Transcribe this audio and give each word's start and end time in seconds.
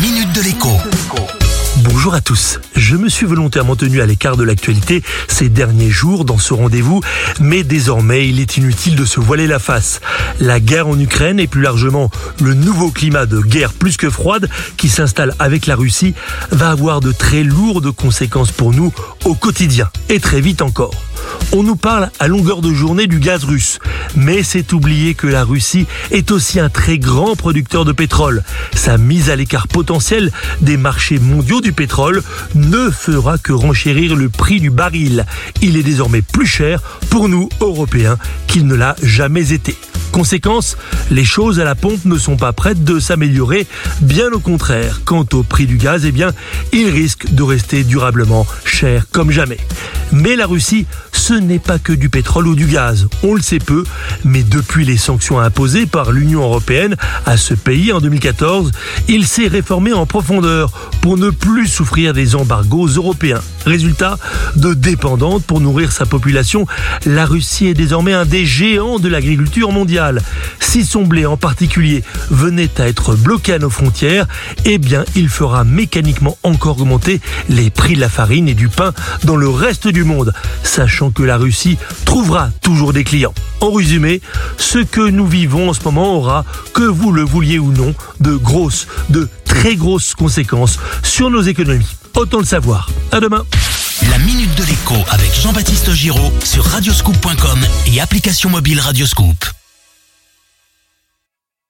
minute 0.00 0.32
de 0.32 0.42
l'écho. 0.42 0.70
Bonjour 1.78 2.14
à 2.14 2.20
tous. 2.20 2.60
Je 2.76 2.96
me 2.96 3.08
suis 3.08 3.26
volontairement 3.26 3.74
tenu 3.74 4.00
à 4.00 4.06
l'écart 4.06 4.36
de 4.36 4.44
l'actualité 4.44 5.02
ces 5.26 5.48
derniers 5.48 5.90
jours 5.90 6.24
dans 6.24 6.38
ce 6.38 6.54
rendez-vous, 6.54 7.00
mais 7.40 7.64
désormais 7.64 8.28
il 8.28 8.38
est 8.38 8.56
inutile 8.56 8.94
de 8.94 9.04
se 9.04 9.18
voiler 9.18 9.48
la 9.48 9.58
face. 9.58 10.00
La 10.38 10.60
guerre 10.60 10.86
en 10.86 10.98
Ukraine 10.98 11.40
et 11.40 11.48
plus 11.48 11.62
largement 11.62 12.10
le 12.40 12.54
nouveau 12.54 12.90
climat 12.90 13.26
de 13.26 13.40
guerre 13.40 13.72
plus 13.72 13.96
que 13.96 14.08
froide 14.08 14.48
qui 14.76 14.88
s'installe 14.88 15.34
avec 15.40 15.66
la 15.66 15.74
Russie 15.74 16.14
va 16.52 16.70
avoir 16.70 17.00
de 17.00 17.10
très 17.10 17.42
lourdes 17.42 17.90
conséquences 17.90 18.52
pour 18.52 18.72
nous 18.72 18.92
au 19.24 19.34
quotidien 19.34 19.90
et 20.08 20.20
très 20.20 20.40
vite 20.40 20.62
encore. 20.62 20.94
On 21.52 21.62
nous 21.62 21.76
parle 21.76 22.10
à 22.18 22.28
longueur 22.28 22.60
de 22.60 22.72
journée 22.72 23.06
du 23.06 23.20
gaz 23.20 23.44
russe, 23.44 23.78
mais 24.16 24.42
c'est 24.42 24.72
oublier 24.72 25.14
que 25.14 25.26
la 25.26 25.44
Russie 25.44 25.86
est 26.10 26.30
aussi 26.30 26.60
un 26.60 26.68
très 26.68 26.98
grand 26.98 27.36
producteur 27.36 27.84
de 27.84 27.92
pétrole. 27.92 28.42
Sa 28.74 28.98
mise 28.98 29.30
à 29.30 29.36
l'écart 29.36 29.66
potentiel 29.66 30.30
des 30.60 30.76
marchés 30.76 31.18
mondiaux 31.18 31.60
du 31.60 31.72
pétrole 31.72 32.22
ne 32.54 32.90
fera 32.90 33.38
que 33.38 33.52
renchérir 33.52 34.14
le 34.14 34.28
prix 34.28 34.60
du 34.60 34.70
baril. 34.70 35.24
Il 35.62 35.76
est 35.76 35.82
désormais 35.82 36.22
plus 36.22 36.46
cher 36.46 36.82
pour 37.08 37.28
nous, 37.28 37.48
Européens, 37.60 38.18
qu'il 38.46 38.66
ne 38.66 38.74
l'a 38.74 38.94
jamais 39.02 39.52
été. 39.52 39.76
Conséquence, 40.12 40.76
les 41.10 41.24
choses 41.24 41.60
à 41.60 41.64
la 41.64 41.74
pompe 41.74 42.04
ne 42.04 42.18
sont 42.18 42.36
pas 42.36 42.52
prêtes 42.52 42.82
de 42.82 42.98
s'améliorer, 42.98 43.66
bien 44.00 44.30
au 44.32 44.40
contraire. 44.40 45.02
Quant 45.04 45.26
au 45.32 45.42
prix 45.42 45.66
du 45.66 45.76
gaz, 45.76 46.04
eh 46.04 46.12
bien, 46.12 46.32
il 46.72 46.88
risque 46.88 47.32
de 47.32 47.42
rester 47.42 47.84
durablement 47.84 48.46
cher 48.64 49.06
comme 49.12 49.30
jamais. 49.30 49.58
Ce 51.28 51.34
n'est 51.34 51.58
pas 51.58 51.78
que 51.78 51.92
du 51.92 52.08
pétrole 52.08 52.48
ou 52.48 52.54
du 52.54 52.64
gaz. 52.64 53.06
On 53.22 53.34
le 53.34 53.42
sait 53.42 53.58
peu, 53.58 53.84
mais 54.24 54.42
depuis 54.42 54.86
les 54.86 54.96
sanctions 54.96 55.38
imposées 55.38 55.84
par 55.84 56.10
l'Union 56.10 56.40
européenne 56.40 56.96
à 57.26 57.36
ce 57.36 57.52
pays 57.52 57.92
en 57.92 58.00
2014, 58.00 58.72
il 59.08 59.26
s'est 59.26 59.46
réformé 59.46 59.92
en 59.92 60.06
profondeur 60.06 60.70
pour 61.02 61.18
ne 61.18 61.28
plus 61.28 61.66
souffrir 61.66 62.14
des 62.14 62.34
embargos 62.34 62.86
européens. 62.86 63.42
Résultat, 63.66 64.16
de 64.56 64.72
dépendante 64.72 65.44
pour 65.44 65.60
nourrir 65.60 65.92
sa 65.92 66.06
population, 66.06 66.66
la 67.04 67.26
Russie 67.26 67.66
est 67.66 67.74
désormais 67.74 68.14
un 68.14 68.24
des 68.24 68.46
géants 68.46 68.98
de 68.98 69.08
l'agriculture 69.08 69.70
mondiale. 69.70 70.22
Si 70.60 70.82
son 70.82 71.02
blé 71.02 71.26
en 71.26 71.36
particulier 71.36 72.04
venait 72.30 72.80
à 72.80 72.88
être 72.88 73.14
bloqué 73.14 73.52
à 73.52 73.58
nos 73.58 73.68
frontières, 73.68 74.26
eh 74.64 74.78
bien 74.78 75.04
il 75.14 75.28
fera 75.28 75.64
mécaniquement 75.64 76.38
encore 76.42 76.80
augmenter 76.80 77.20
les 77.50 77.68
prix 77.68 77.96
de 77.96 78.00
la 78.00 78.08
farine 78.08 78.48
et 78.48 78.54
du 78.54 78.68
pain 78.68 78.94
dans 79.24 79.36
le 79.36 79.48
reste 79.50 79.88
du 79.88 80.04
monde, 80.04 80.32
sachant 80.62 81.10
que 81.10 81.17
la 81.22 81.36
Russie 81.36 81.78
trouvera 82.04 82.50
toujours 82.62 82.92
des 82.92 83.04
clients. 83.04 83.34
En 83.60 83.72
résumé, 83.72 84.20
ce 84.56 84.78
que 84.78 85.08
nous 85.08 85.26
vivons 85.26 85.70
en 85.70 85.72
ce 85.72 85.82
moment 85.84 86.16
aura, 86.16 86.44
que 86.74 86.82
vous 86.82 87.12
le 87.12 87.22
vouliez 87.22 87.58
ou 87.58 87.72
non, 87.72 87.94
de 88.20 88.34
grosses, 88.34 88.86
de 89.10 89.28
très 89.44 89.76
grosses 89.76 90.14
conséquences 90.14 90.78
sur 91.02 91.30
nos 91.30 91.42
économies. 91.42 91.96
Autant 92.14 92.38
le 92.38 92.44
savoir. 92.44 92.88
À 93.12 93.20
demain. 93.20 93.44
La 94.10 94.18
minute 94.18 94.54
de 94.56 94.64
l'écho 94.64 94.94
avec 95.10 95.34
Jean-Baptiste 95.34 95.92
Giraud 95.92 96.32
sur 96.44 96.64
radioscoop.com 96.64 97.60
et 97.86 98.00
application 98.00 98.50
mobile 98.50 98.80
Radioscoop. 98.80 99.57